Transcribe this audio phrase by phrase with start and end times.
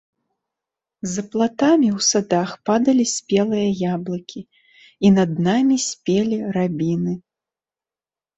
[1.15, 4.41] За платамі ў садах падалі спелыя яблыкі,
[5.07, 7.13] і над намі спелі рабіны.